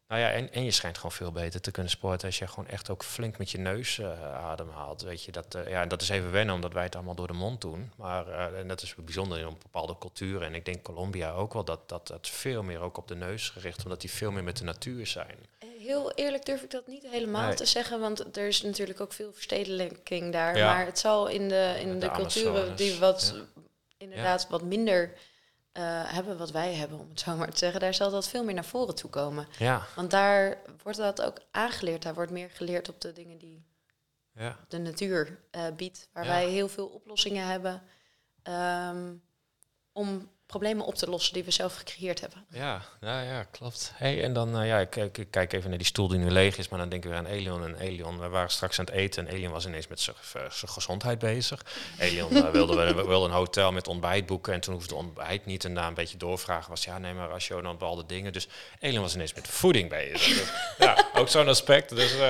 [0.08, 2.68] Nou ja, en, en je schijnt gewoon veel beter te kunnen sporten als je gewoon
[2.68, 5.02] echt ook flink met je neus eh, ademhaalt.
[5.02, 7.28] Weet je, dat, eh, ja, en dat is even wennen, omdat wij het allemaal door
[7.28, 7.92] de mond doen.
[7.96, 10.42] Maar eh, en dat is bijzonder in een bepaalde cultuur.
[10.42, 13.50] En ik denk Colombia ook wel, dat dat, dat veel meer ook op de neus
[13.50, 15.38] gericht, omdat die veel meer met de natuur zijn.
[15.80, 17.56] Heel eerlijk durf ik dat niet helemaal Nee.
[17.56, 20.58] te zeggen, want er is natuurlijk ook veel verstedelijking daar.
[20.58, 20.74] Ja.
[20.74, 23.62] Maar het zal in de, in de, de culturen die wat ja.
[23.98, 25.14] inderdaad wat minder
[25.76, 28.44] eh, hebben wat wij hebben, om het zo maar te zeggen, daar zal dat veel
[28.44, 29.48] meer naar voren toe komen.
[29.58, 32.02] Ja, Want daar wordt dat ook aangeleerd.
[32.04, 33.66] Daar wordt meer geleerd op de dingen die
[34.32, 34.58] ja.
[34.68, 36.10] de natuur eh, biedt.
[36.14, 36.30] Waar Ja.
[36.30, 37.82] wij heel veel oplossingen hebben
[38.44, 39.14] ehm,
[39.92, 42.46] om problemen op te lossen die we zelf gecreëerd hebben.
[42.50, 43.92] Ja, ja, ja klopt.
[43.96, 46.32] Hey, en dan, eh, ja, ik, ik, ik kijk even naar die stoel die nu
[46.32, 48.20] leeg is, maar dan denken we aan Elion en Elion.
[48.20, 51.66] We waren straks aan het eten en Elion was ineens met zijn eh, gezondheid bezig.
[52.00, 55.46] Elion eh, wilde, we wilde een hotel met ontbijt boeken en toen hoefde het ontbijt
[55.46, 55.66] niet.
[55.66, 58.34] En na een beetje doorvragen was, ja, nee, maar als je dan bepaalde dingen.
[58.34, 58.48] Dus
[58.80, 60.38] Elion was ineens met voeding bezig.
[60.38, 61.96] Dus, ja, ook zo'n aspect.
[61.96, 62.16] Dus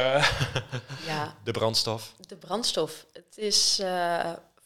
[1.06, 2.14] Ja, de brandstof.
[2.28, 3.06] de brandstof.
[3.14, 3.82] Het is,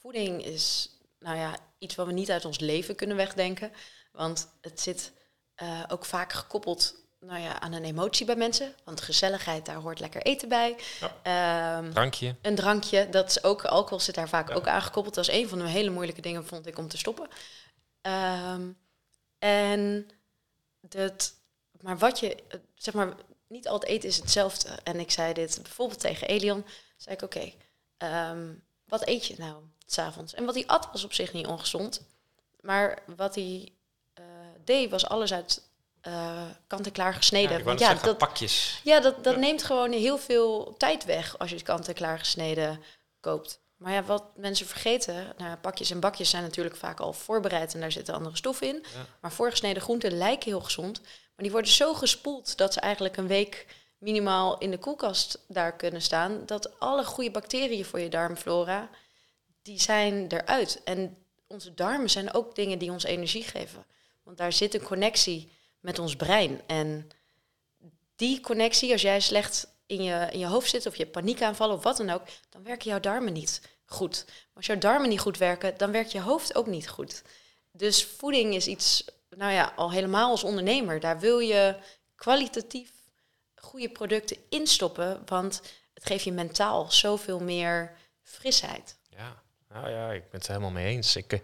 [0.02, 0.90] voeding is
[1.20, 3.72] nou ja, iets wat we niet uit ons leven kunnen wegdenken.
[4.12, 5.12] Want het zit
[5.56, 8.74] eh, ook vaak gekoppeld nou ja, aan een emotie bij mensen.
[8.84, 10.76] Want gezelligheid, daar hoort lekker eten bij.
[11.24, 12.36] Ehm, Drankje.
[12.42, 14.56] een drankje, dat is ook, alcohol zit daar vaak Ja.
[14.56, 15.16] ook aangekoppeld.
[15.16, 17.28] Dat is een van de hele moeilijke dingen, vond ik, om te stoppen.
[18.02, 18.68] Ehm,
[19.40, 20.10] en
[20.82, 21.34] dat,
[21.82, 22.38] maar wat je,
[22.76, 23.14] zeg maar,
[23.48, 24.70] niet al het eten is hetzelfde.
[24.84, 26.66] En ik zei dit bijvoorbeeld tegen Elion,
[26.98, 27.52] zei ik, oké,
[27.98, 28.54] ehm,
[28.86, 30.34] wat eet je nou s'avonds?
[30.34, 32.02] En wat hij at was op zich niet ongezond.
[32.62, 33.72] Maar wat hij
[34.14, 34.24] eh,
[34.64, 35.62] deed, was alles uit
[36.02, 37.52] eh, kant-en-klaar gesneden.
[37.52, 38.82] Ja, ik Want ja, zeggen, dat, pakjes.
[38.84, 39.40] ja, dat, dat Ja.
[39.40, 42.84] neemt gewoon heel veel tijd weg als je het kant-en-klaar gesneden
[43.20, 43.60] koopt.
[43.78, 47.80] Maar ja, wat mensen vergeten, nou, pakjes en bakjes zijn natuurlijk vaak al voorbereid en
[47.80, 48.86] daar zitten andere stoffen in.
[48.94, 49.06] Ja.
[49.22, 53.28] Maar voorgesneden groenten lijken heel gezond, maar die worden zo gespoeld dat ze eigenlijk een
[53.28, 53.66] week
[53.98, 56.46] minimaal in de koelkast daar kunnen staan.
[56.46, 58.90] Dat alle goede bacteriën voor je darmflora,
[59.62, 60.82] die zijn eruit.
[60.84, 61.18] En
[61.48, 63.86] onze darmen zijn ook dingen die ons energie geven.
[64.24, 66.62] Want daar zit een connectie met ons brein.
[66.68, 67.10] En
[68.16, 71.84] die connectie, als jij slecht in je, in je hoofd zit of je paniekaanvallen of
[71.84, 74.24] wat dan ook, dan werken jouw darmen niet goed.
[74.26, 77.22] Maar als jouw darmen niet goed werken, dan werkt je hoofd ook niet goed.
[77.72, 81.76] Dus voeding is iets, nou ja, al helemaal als ondernemer, daar wil je
[82.16, 82.92] kwalitatief
[83.56, 85.62] goede producten instoppen, want
[85.94, 88.98] het geeft je mentaal zoveel meer frisheid.
[89.10, 89.42] Ja,
[89.74, 91.16] nou ja, ik ben het er helemaal mee eens.
[91.16, 91.42] Ik, het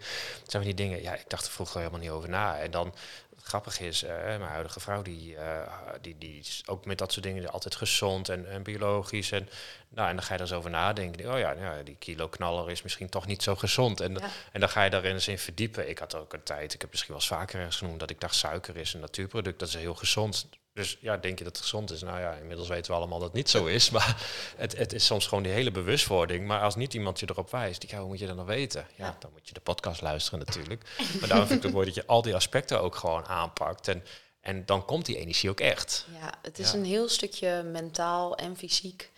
[0.50, 2.58] zijn van die dingen, ja, ik dacht er vroeger helemaal niet over na.
[2.58, 2.94] En dan,
[3.36, 7.12] het grappige is, eh, mijn huidige vrouw, die, eh, die, die is ook met dat
[7.12, 9.32] soort dingen altijd gezond en, en biologisch.
[9.32, 9.48] En,
[9.88, 11.32] nou, en dan ga je er eens over nadenken.
[11.32, 14.00] Oh ja, nou, die kilo knaller is misschien toch niet zo gezond.
[14.00, 14.28] En, Ja.
[14.52, 15.88] en dan ga je daar eens in verdiepen.
[15.88, 18.20] Ik had ook een tijd, ik heb misschien wel eens vaker ergens genoemd, dat ik
[18.20, 20.48] dacht suiker is een natuurproduct, dat is heel gezond.
[20.76, 22.02] Dus ja, denk je dat het gezond is?
[22.02, 23.90] Nou ja, inmiddels weten we allemaal dat het niet zo is.
[23.90, 24.22] Maar
[24.56, 26.46] het, het is soms gewoon die hele bewustwording.
[26.46, 28.86] Maar als niet iemand je erop wijst, ja, hoe moet je dat dan weten?
[28.94, 30.84] Ja, dan moet je de podcast luisteren natuurlijk.
[31.20, 33.88] Maar daarom vind ik het mooi dat je al die aspecten ook gewoon aanpakt.
[33.88, 34.04] En,
[34.40, 36.06] en dan komt die energie ook echt.
[36.20, 36.78] Ja, het is Ja.
[36.78, 39.10] een heel stukje mentaal en fysiek.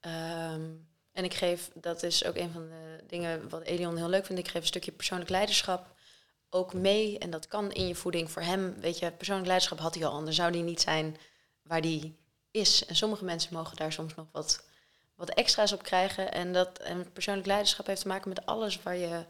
[0.00, 0.60] Ehm,
[1.12, 4.40] en ik geef, dat is ook een van de dingen wat Elion heel leuk vindt.
[4.42, 5.86] Ik geef een stukje persoonlijk leiderschap
[6.52, 7.18] ook mee.
[7.18, 8.80] En dat kan in je voeding voor hem.
[8.80, 11.16] Weet je, persoonlijk leiderschap had hij al, anders zou die niet zijn
[11.62, 12.16] waar die
[12.50, 12.84] is.
[12.84, 14.64] En sommige mensen mogen daar soms nog wat,
[15.14, 16.32] wat extra's op krijgen.
[16.32, 19.24] En, dat, en persoonlijk leiderschap heeft te maken met alles waar je,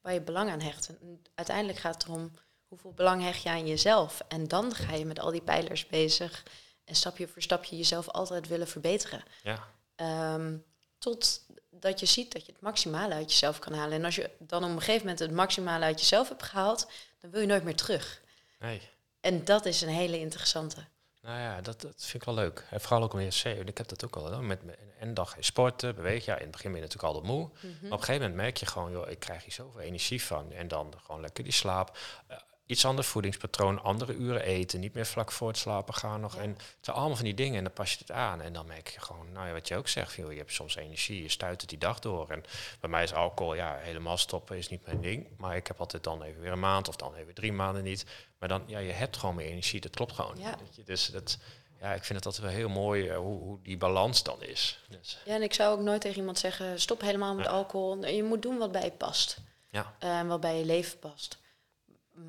[0.00, 0.88] waar je belang aan hecht.
[0.88, 2.30] En uiteindelijk gaat het erom
[2.68, 4.22] hoeveel belang hecht je aan jezelf.
[4.28, 6.42] En dan ga je met al die pijlers bezig.
[6.84, 9.24] En stapje voor stapje jezelf altijd willen verbeteren.
[9.42, 10.56] Ja, Ehm,
[10.98, 11.45] tot
[11.80, 13.92] dat je ziet dat je het maximale uit jezelf kan halen.
[13.98, 17.30] En als je dan op een gegeven moment het maximale uit jezelf hebt gehaald, dan
[17.30, 18.20] wil je nooit meer terug.
[18.58, 18.80] nee.
[19.20, 20.84] En dat is een hele interessante.
[21.22, 22.64] Nou ja, dat, dat vind ik wel leuk.
[22.70, 23.44] En vooral ook ESC.
[23.44, 24.42] want Ik heb dat ook al.
[24.42, 26.24] Met, met en dag in sporten, beweeg.
[26.24, 27.48] Ja, in het begin ben je natuurlijk altijd moe.
[27.48, 27.66] Mhm.
[27.66, 30.52] Maar op een gegeven moment merk je gewoon, joh, ik krijg hier zoveel energie van.
[30.52, 31.98] En dan gewoon lekker die slaap.
[32.26, 32.36] Eh,
[32.66, 34.80] iets ander voedingspatroon, andere uren eten.
[34.80, 36.34] Niet meer vlak voor het slapen gaan nog.
[36.34, 36.40] Ja.
[36.40, 38.40] En het zijn allemaal van die dingen en dan pas je het aan.
[38.40, 40.14] En dan merk je gewoon, nou ja, wat je ook zegt.
[40.14, 42.30] Joh, je hebt soms energie, je stuit het die dag door.
[42.30, 42.44] En
[42.80, 45.26] bij mij is alcohol, ja, helemaal stoppen is niet mijn ding.
[45.36, 48.04] Maar ik heb altijd dan even weer een maand of dan even drie maanden niet.
[48.38, 49.80] Maar dan, ja, je hebt gewoon meer energie.
[49.80, 50.38] Dat klopt gewoon.
[50.38, 50.54] Ja.
[50.84, 51.38] Dus dat,
[51.80, 54.80] ja, ik vind het altijd wel heel mooi eh, hoe, hoe die balans dan is.
[54.88, 57.50] Dus, Ja, en ik zou ook nooit tegen iemand zeggen, stop helemaal met Ja.
[57.50, 58.06] alcohol.
[58.06, 59.38] Je moet doen wat bij je past.
[59.70, 59.94] ja.
[59.98, 61.38] eh, wat bij je leven past.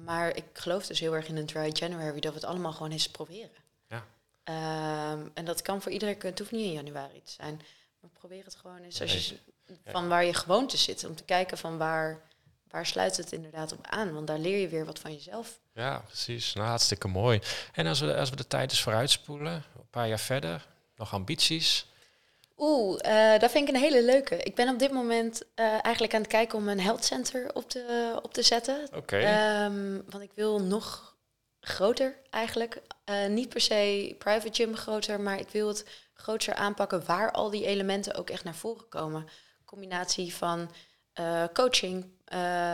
[0.04, 2.92] Maar ik geloof dus heel erg in een dry January, dat we het allemaal gewoon
[2.92, 3.50] eens proberen.
[3.88, 4.06] Ja.
[4.44, 7.62] Ehm, en dat kan voor iedereen, het hoeft niet in januari te zijn.
[8.00, 9.38] Maar probeer het gewoon eens als je,
[9.86, 11.06] van waar je gewoonte zit.
[11.06, 12.22] Om te kijken van waar,
[12.68, 14.14] waar sluit het inderdaad op aan.
[14.14, 15.60] Want daar leer je weer wat van jezelf.
[15.74, 16.54] Ja, precies.
[16.54, 17.42] Nou, hartstikke mooi.
[17.74, 21.86] En als we, als we de tijd eens vooruitspoelen, een paar jaar verder, nog ambities.
[22.58, 24.38] Oeh, eh dat vind ik een hele leuke.
[24.38, 27.70] Ik ben op dit moment eh, eigenlijk aan het kijken om een health center op
[27.70, 28.88] te, op te zetten.
[28.96, 29.18] Oké.
[29.18, 31.16] Ehm, want ik wil nog
[31.60, 32.82] groter eigenlijk.
[33.04, 37.50] Eh, niet per se private gym groter, maar ik wil het groter aanpakken waar al
[37.50, 39.28] die elementen ook echt naar voren komen.
[39.66, 40.72] Combinatie van
[41.54, 42.06] coaching,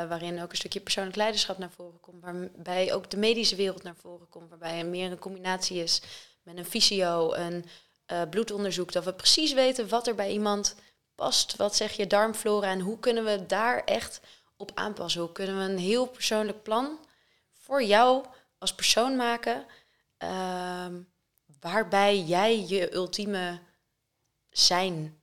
[0.08, 3.96] waarin ook een stukje persoonlijk leiderschap naar voren komt, waarbij ook de medische wereld naar
[3.96, 6.02] voren komt, waarbij er meer een combinatie is
[6.44, 7.66] met een fysio, een
[8.14, 10.76] eh, bloedonderzoek, dat we precies weten wat er bij iemand
[11.16, 14.20] past, wat zeg je darmflora en hoe kunnen we daar echt
[14.58, 15.22] op aanpassen.
[15.22, 17.00] Hoe kunnen we een heel persoonlijk plan
[17.54, 18.26] voor jou
[18.58, 19.66] als persoon maken,
[20.18, 20.94] ehm,
[21.60, 23.60] waarbij jij je ultieme
[24.50, 25.22] zijn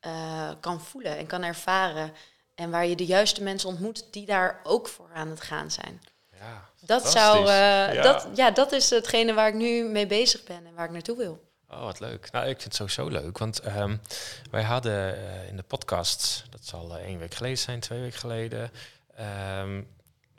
[0.00, 2.12] eh, kan voelen en kan ervaren.
[2.54, 6.02] En waar je de juiste mensen ontmoet die daar ook voor aan het gaan zijn.
[6.38, 8.02] ja, Dat, zou, eh, Ja.
[8.02, 11.16] dat, ja, dat is hetgene waar ik nu mee bezig ben en waar ik naartoe
[11.16, 11.51] wil.
[11.72, 12.30] Oh, wat leuk.
[12.30, 13.38] Nou, ik vind het sowieso leuk.
[13.38, 13.96] Want ehm,
[14.50, 18.18] wij hadden eh, in de podcast, dat zal eh, één week geleden zijn, twee weken
[18.18, 18.70] geleden,
[19.14, 19.82] ehm,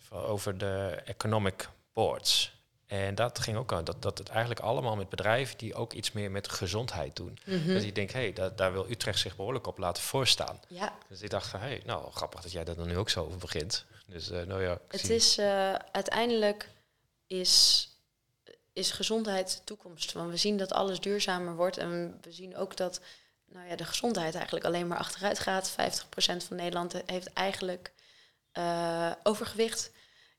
[0.10, 2.54] over de economic boards.
[2.94, 6.12] En dat ging ook aan, dat, dat het eigenlijk allemaal met bedrijven die ook iets
[6.12, 7.38] meer met gezondheid doen.
[7.46, 7.74] Mhm.
[7.74, 10.60] Dat ik denk, hé, hey, daar, daar wil Utrecht zich behoorlijk op laten voorstaan.
[10.68, 13.10] Ja, Dus ik dacht van, hé, hey, nou, grappig dat jij daar dan nu ook
[13.10, 13.86] zo over begint.
[14.06, 16.70] Dus, eh, nou ja, het is eh, uiteindelijk
[17.28, 17.88] is,
[18.74, 20.12] is gezondheid de toekomst.
[20.12, 23.02] Want we zien dat alles duurzamer wordt en we zien ook dat
[23.46, 25.72] nou ja, de gezondheid eigenlijk alleen maar achteruit gaat.
[25.72, 25.76] 50%
[26.48, 27.92] van Nederland heeft eigenlijk
[28.52, 29.92] eh, overgewicht.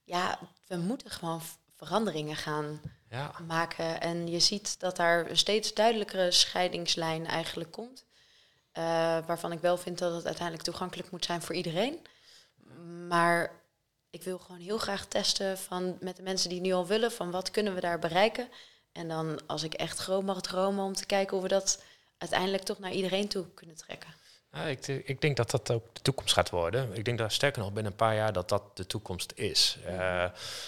[0.05, 1.43] Ja, we moeten gewoon
[1.77, 4.01] veranderingen gaan ja, maken.
[4.01, 8.05] En je ziet dat daar een steeds duidelijkere scheidingslijn eigenlijk komt.
[8.73, 8.83] Eh,
[9.27, 12.07] waarvan ik wel vind dat het uiteindelijk toegankelijk moet zijn voor iedereen.
[13.09, 13.64] Maar
[14.15, 17.13] ik wil gewoon heel graag testen van, met de mensen die het nu al willen,
[17.13, 18.49] van wat kunnen we daar bereiken.
[18.93, 21.83] En dan als ik echt groot mag dromen om te kijken hoe we dat
[22.19, 24.15] uiteindelijk toch naar iedereen toe kunnen trekken.
[24.53, 26.93] Ja, ik, ik denk dat dat ook de toekomst gaat worden.
[26.93, 29.79] Ik denk dat sterker nog binnen een paar jaar dat dat de toekomst is.
[29.85, 30.25] Eh,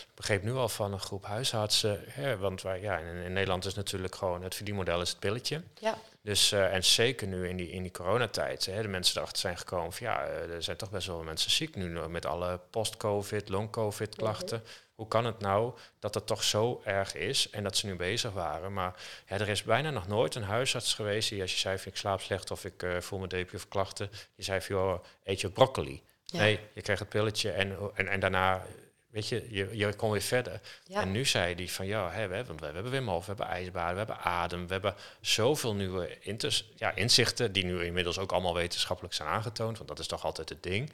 [0.09, 3.65] ik begreep nu al van een groep huisartsen, hè, want wij, ja, in, in Nederland
[3.65, 5.63] is natuurlijk gewoon het verdienmodel is het pilletje.
[5.81, 9.39] Ja, Dus, eh, en zeker nu in die, in die coronatijd, hè, de mensen erachter
[9.39, 12.61] zijn gekomen van ja, eh, er zijn toch best wel mensen ziek nu met alle
[12.71, 14.63] post-covid, long-covid klachten.
[14.95, 18.33] Hoe kan het nou dat het toch zo erg is en dat ze nu bezig
[18.33, 18.73] waren?
[18.73, 18.95] Maar
[19.29, 21.99] ja, er is bijna nog nooit een huisarts geweest die als je zei van ik
[21.99, 25.41] slaap slecht of ik eh, voel me depri of klachten, die zei van joh, eet
[25.41, 26.03] je broccoli.
[26.25, 26.39] Ja.
[26.39, 28.67] Nee, je krijgt het pilletje en, en, en daarna,
[29.17, 30.61] weet je, je, je kon weer verder.
[30.87, 31.01] ja.
[31.01, 33.47] En nu zei hij van ja, hè, we, hebben, we hebben Wim Hof, we hebben
[33.47, 36.19] ijsbaden, we hebben adem, we hebben zoveel nieuwe
[36.77, 40.49] ja, inzichten die nu inmiddels ook allemaal wetenschappelijk zijn aangetoond, want dat is toch altijd
[40.49, 40.91] het ding.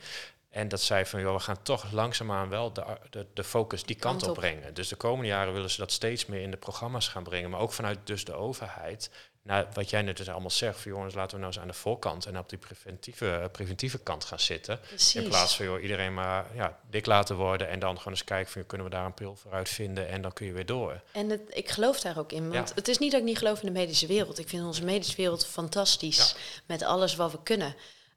[0.50, 3.96] En dat zei van joh, we gaan toch langzaamaan wel de, de, de focus die
[3.96, 4.38] kant, Kant op.
[4.38, 4.74] brengen.
[4.74, 7.60] Dus de komende jaren willen ze dat steeds meer in de programma's gaan brengen, maar
[7.60, 9.10] ook vanuit dus de overheid.
[9.44, 11.74] Nou, wat jij net dus allemaal zegt, van jongens, laten we nou eens aan de
[11.74, 14.80] voorkant en op die preventieve, eh, preventieve kant gaan zitten.
[14.80, 15.14] Precies.
[15.14, 18.52] In plaats van joh, iedereen maar ja, dik laten worden en dan gewoon eens kijken
[18.52, 21.00] van kunnen we daar een pil voor uitvinden en dan kun je weer door.
[21.12, 22.50] En het, ik geloof daar ook in.
[22.50, 22.74] Want Ja.
[22.74, 24.38] het is niet dat ik niet geloof in de medische wereld.
[24.38, 26.34] Ik vind onze medische wereld fantastisch.
[26.66, 27.74] Met alles wat we kunnen.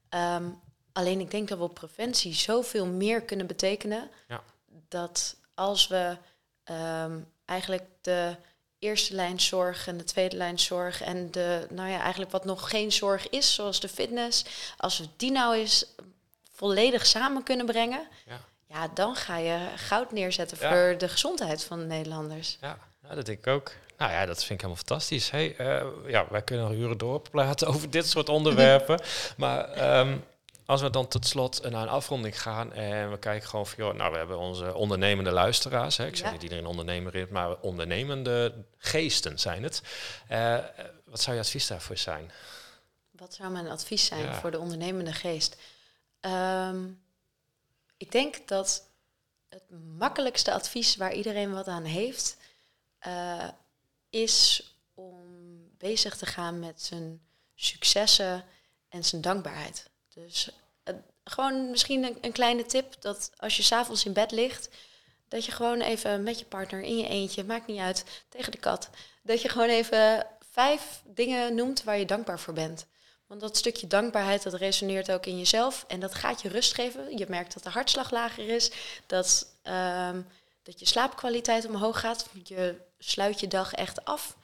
[0.09, 0.49] Ehm,
[0.93, 4.09] alleen ik denk dat we op preventie zoveel meer kunnen betekenen.
[4.27, 4.43] Ja.
[4.89, 6.17] Dat als we
[6.63, 8.35] ehm, eigenlijk de
[8.86, 12.69] eerste lijn zorg en de tweede lijn zorg en de, nou ja, eigenlijk wat nog
[12.69, 14.45] geen zorg is, zoals de fitness,
[14.78, 15.86] als we die nou eens
[16.52, 18.39] volledig samen kunnen brengen, Ja.
[18.67, 20.69] ja, dan ga je goud neerzetten Ja.
[20.69, 22.58] voor de gezondheid van de Nederlanders.
[22.62, 23.71] Ja, nou, dat denk ik ook.
[23.98, 25.30] Nou ja, dat vind ik helemaal fantastisch.
[25.30, 29.00] Hey, eh, ja, wij kunnen nog uren doorpraten over dit soort onderwerpen.
[29.38, 30.17] maar ehm,
[30.65, 33.93] als we dan tot slot naar een afronding gaan en we kijken gewoon van, joh,
[33.95, 35.97] nou, we hebben onze ondernemende luisteraars.
[35.97, 36.06] Hè.
[36.08, 36.32] Ik zeg Ja.
[36.34, 39.82] niet iedereen ondernemer is, maar ondernemende geesten zijn het.
[40.28, 40.58] Eh,
[41.06, 42.32] wat zou je advies daarvoor zijn?
[43.12, 44.34] Wat zou mijn advies zijn Ja.
[44.39, 45.58] voor de ondernemende geest?
[46.19, 46.86] Ehm,
[47.97, 48.88] ik denk dat
[49.49, 49.63] het
[49.97, 52.38] makkelijkste advies waar iedereen wat aan heeft,
[52.99, 53.47] eh,
[54.10, 55.23] is om
[55.78, 57.21] bezig te gaan met zijn
[57.56, 58.43] successen
[58.89, 59.89] en zijn dankbaarheid.
[60.15, 60.49] Dus
[60.84, 64.69] eh, gewoon misschien een, kleine tip dat als je s'avonds in bed ligt,
[65.28, 68.58] dat je gewoon even met je partner in je eentje, maakt niet uit, tegen de
[68.58, 68.89] kat,
[69.23, 72.86] dat je gewoon even vijf dingen noemt waar je dankbaar voor bent.
[73.28, 75.86] Want dat stukje dankbaarheid, dat resoneert ook in jezelf.
[75.88, 77.17] En dat gaat je rust geven.
[77.17, 78.71] Je merkt dat de hartslag lager is.
[79.06, 80.21] Dat, ehm,
[80.63, 82.30] dat je slaapkwaliteit omhoog gaat.
[82.43, 84.38] Je sluit je dag echt af.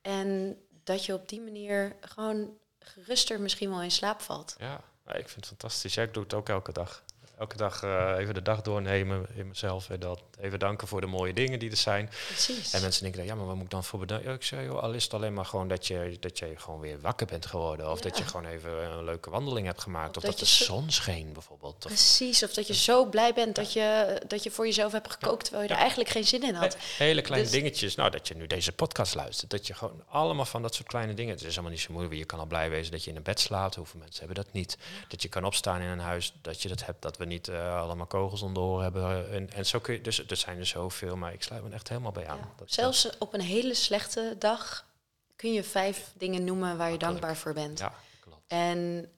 [0.00, 4.54] En dat je op die manier gewoon geruster misschien wel in slaap valt.
[4.58, 5.94] Ja, ik vind het fantastisch.
[5.94, 7.02] Ja, ik doe het ook elke dag.
[7.38, 9.90] Elke dag eh, even de dag doornemen in mezelf.
[9.90, 12.10] En dat even danken voor de mooie dingen die er zijn.
[12.26, 12.72] Precies.
[12.72, 14.28] En mensen denken, dan, ja, maar wat moet ik dan voor bedanken?
[14.28, 16.80] Ja, ik zeg, joh, al is het alleen maar gewoon dat je, dat je gewoon
[16.80, 17.90] weer wakker bent geworden.
[17.90, 20.16] Of dat je gewoon even een leuke wandeling hebt gemaakt.
[20.16, 21.74] Of Of, dat dat, de zon scheen bijvoorbeeld.
[21.84, 25.10] Of, Precies, of dat je zo blij bent dat je, dat je voor jezelf hebt
[25.12, 26.74] gekookt terwijl je er eigenlijk geen zin in had.
[26.74, 27.94] He- hele kleine Dus- dingetjes.
[27.94, 29.50] Nou, dat je nu deze podcast luistert.
[29.50, 31.30] Dat je gewoon allemaal van dat soort kleine dingen.
[31.32, 32.14] Het is helemaal niet zo moeilijk.
[32.16, 33.74] Je kan al blij wezen dat je in een bed slaapt.
[33.74, 34.76] Hoeveel mensen hebben dat niet?
[35.08, 36.32] Dat je kan opstaan in een huis.
[36.42, 37.02] Dat je dat hebt.
[37.02, 39.30] Dat we niet eh, allemaal kogels om de oren hebben.
[39.30, 40.00] En, en zo kun je.
[40.00, 41.16] Dus er zijn er zoveel.
[41.16, 42.38] Maar ik sluit me echt helemaal bij aan.
[42.38, 42.48] Ja.
[42.56, 44.84] Dat- Zelfs op een hele slechte dag
[45.36, 47.78] kun je vijf dingen noemen waar je dankbaar voor bent.
[47.78, 48.42] Ja, klopt.
[48.46, 49.08] En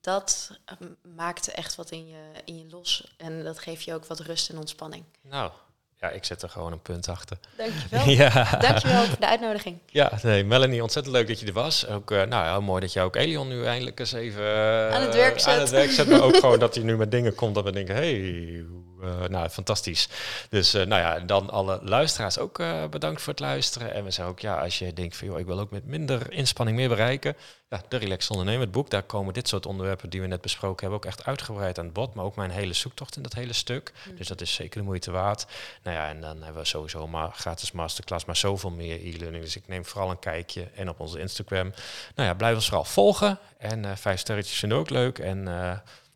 [0.00, 0.76] dat eh,
[1.16, 3.14] maakt echt wat in je, in je los.
[3.16, 5.04] En dat geeft je ook wat rust en ontspanning.
[5.20, 5.52] Nou,
[6.02, 7.36] ja, ik zet er gewoon een punt achter.
[7.56, 8.08] Dankjewel.
[8.22, 8.58] Ja.
[8.58, 9.78] Dankjewel voor de uitnodiging.
[9.86, 11.86] Ja, nee, Melanie, ontzettend leuk dat je er was.
[11.88, 15.02] Ook, eh, nou, heel mooi dat je ook Elion nu eindelijk eens even eh, Aan
[15.02, 15.54] het werk zet.
[15.54, 17.72] Aan het werk zet, maar ook gewoon dat hij nu met dingen komt dat we
[17.72, 18.64] denken, hey,
[19.02, 20.08] eh, nou, fantastisch.
[20.48, 23.94] Dus eh, nou ja, dan alle luisteraars ook eh, bedankt voor het luisteren.
[23.94, 26.32] En we zeggen ook, ja, als je denkt van, joh, ik wil ook met minder
[26.32, 27.36] inspanning meer bereiken.
[27.68, 30.80] Ja, de Relax Ondernemen, het boek, daar komen dit soort onderwerpen die we net besproken
[30.80, 32.14] hebben ook echt uitgebreid aan het bod.
[32.14, 33.92] Maar ook mijn hele zoektocht in dat hele stuk.
[34.16, 35.46] Dus dat is zeker de moeite waard.
[35.82, 39.44] Nou ja, en dan hebben we sowieso maar gratis masterclass, maar zoveel meer e-learning.
[39.44, 41.72] Dus ik neem vooral een kijkje en op onze Instagram.
[42.14, 43.38] Nou ja, blijf ons vooral volgen.
[43.58, 45.18] En vijf sterretjes vinden we ook leuk.
[45.18, 45.44] En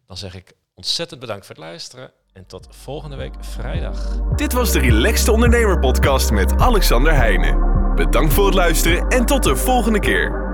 [0.06, 2.12] dan zeg ik ontzettend bedankt voor het luisteren.
[2.36, 4.20] En tot volgende week vrijdag.
[4.34, 7.94] Dit was de Relaxed Ondernemer Podcast met Alexander Heijnen.
[7.94, 10.45] Bedankt voor het luisteren en tot de volgende keer.